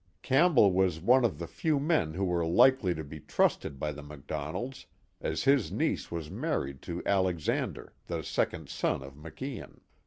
[0.23, 4.01] Campbell was one of the few men who were likely to be trusted by the
[4.01, 4.87] MacDonalds,
[5.21, 9.79] as his niece was married to Alex ander, the second son of Maclan.